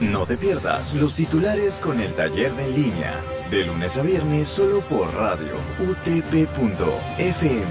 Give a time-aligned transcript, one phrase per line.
[0.00, 4.48] No te pierdas los titulares con el taller de en línea, de lunes a viernes
[4.48, 7.68] solo por radio utp.fm.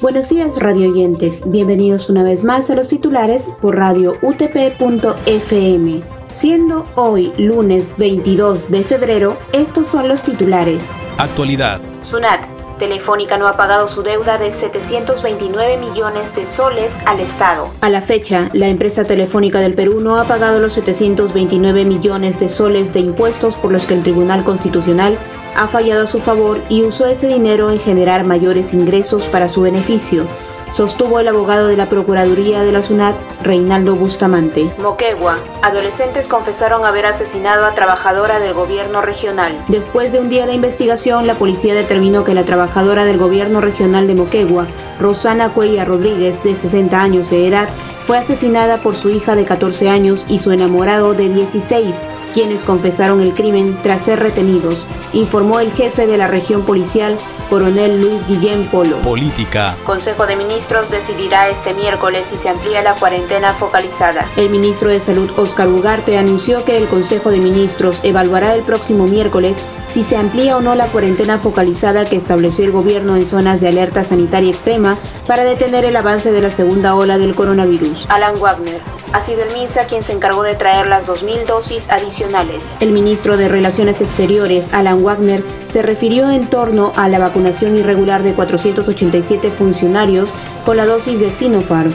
[0.00, 6.02] Buenos días radio oyentes, bienvenidos una vez más a los titulares por radio utp.fm.
[6.28, 10.92] Siendo hoy lunes 22 de febrero, estos son los titulares.
[11.18, 11.80] Actualidad.
[12.02, 17.70] Sunat Telefónica no ha pagado su deuda de 729 millones de soles al Estado.
[17.80, 22.48] A la fecha, la empresa telefónica del Perú no ha pagado los 729 millones de
[22.48, 25.18] soles de impuestos por los que el Tribunal Constitucional
[25.56, 29.62] ha fallado a su favor y usó ese dinero en generar mayores ingresos para su
[29.62, 30.26] beneficio
[30.70, 34.70] sostuvo el abogado de la Procuraduría de la SUNAT, Reinaldo Bustamante.
[34.78, 35.38] Moquegua.
[35.62, 39.52] Adolescentes confesaron haber asesinado a trabajadora del gobierno regional.
[39.68, 44.06] Después de un día de investigación, la policía determinó que la trabajadora del gobierno regional
[44.06, 44.66] de Moquegua,
[45.00, 47.68] Rosana Cuella Rodríguez, de 60 años de edad,
[48.06, 52.04] fue asesinada por su hija de 14 años y su enamorado de 16
[52.36, 57.16] quienes confesaron el crimen tras ser retenidos, informó el jefe de la región policial,
[57.48, 58.98] coronel Luis Guillén Polo.
[58.98, 59.74] Política.
[59.84, 64.26] Consejo de Ministros decidirá este miércoles si se amplía la cuarentena focalizada.
[64.36, 69.06] El ministro de Salud, Oscar Ugarte, anunció que el Consejo de Ministros evaluará el próximo
[69.06, 73.62] miércoles si se amplía o no la cuarentena focalizada que estableció el gobierno en zonas
[73.62, 77.95] de alerta sanitaria extrema para detener el avance de la segunda ola del coronavirus.
[78.08, 78.80] Alan Wagner.
[79.12, 82.76] Ha sido el MINSA quien se encargó de traer las 2.000 dosis adicionales.
[82.80, 88.22] El ministro de Relaciones Exteriores, Alan Wagner, se refirió en torno a la vacunación irregular
[88.22, 91.94] de 487 funcionarios con la dosis de Sinopharm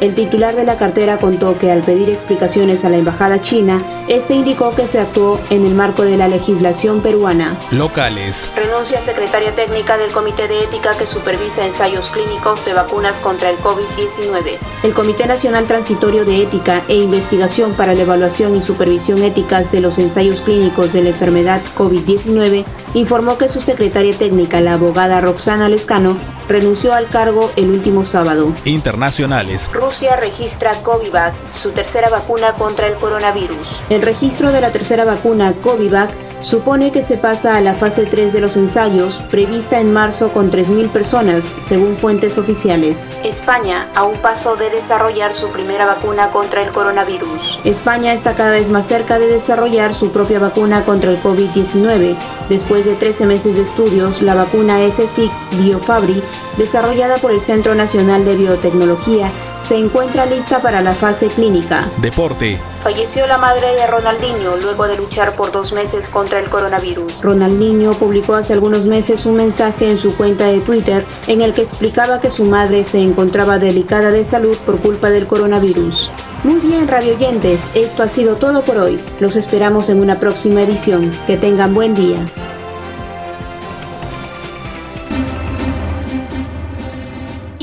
[0.00, 4.34] el titular de la cartera contó que al pedir explicaciones a la embajada china, este
[4.34, 7.58] indicó que se actuó en el marco de la legislación peruana.
[7.70, 8.50] Locales.
[8.56, 13.58] Renuncia secretaria técnica del Comité de Ética que supervisa ensayos clínicos de vacunas contra el
[13.58, 14.56] COVID-19.
[14.82, 19.80] El Comité Nacional Transitorio de Ética e Investigación para la Evaluación y Supervisión Éticas de
[19.80, 25.68] los Ensayos Clínicos de la enfermedad COVID-19 informó que su secretaria técnica, la abogada Roxana
[25.68, 26.16] Lescano,
[26.48, 28.52] renunció al cargo el último sábado.
[28.64, 29.70] Internacionales.
[29.72, 33.82] Rusia registra Covivac, su tercera vacuna contra el coronavirus.
[33.90, 38.32] El registro de la tercera vacuna Covivac supone que se pasa a la fase 3
[38.32, 43.14] de los ensayos, prevista en marzo con 3.000 personas, según fuentes oficiales.
[43.24, 47.60] España a un paso de desarrollar su primera vacuna contra el coronavirus.
[47.64, 52.16] España está cada vez más cerca de desarrollar su propia vacuna contra el COVID-19.
[52.48, 56.22] Después de 13 meses de estudios, la vacuna SSIC Biofabri,
[56.56, 59.30] desarrollada por el Centro Nacional de Biotecnología,
[59.62, 61.88] se encuentra lista para la fase clínica.
[61.98, 62.60] Deporte.
[62.82, 67.20] Falleció la madre de Ronaldinho luego de luchar por dos meses contra el coronavirus.
[67.20, 71.62] Ronaldinho publicó hace algunos meses un mensaje en su cuenta de Twitter en el que
[71.62, 76.10] explicaba que su madre se encontraba delicada de salud por culpa del coronavirus.
[76.42, 78.98] Muy bien, radioyentes, esto ha sido todo por hoy.
[79.20, 81.12] Los esperamos en una próxima edición.
[81.26, 82.16] Que tengan buen día.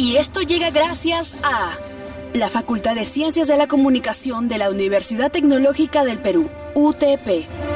[0.07, 1.73] Y esto llega gracias a
[2.34, 7.66] la Facultad de Ciencias de la Comunicación de la Universidad Tecnológica del Perú, UTP.